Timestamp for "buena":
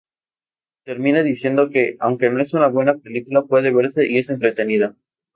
2.69-2.97